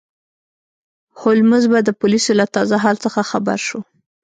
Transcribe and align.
هولمز 1.19 1.63
به 1.71 1.79
د 1.83 1.89
پولیسو 1.99 2.31
له 2.39 2.45
تازه 2.55 2.75
حال 2.83 2.97
څخه 3.05 3.21
خبر 3.31 3.59
شو. 3.67 3.79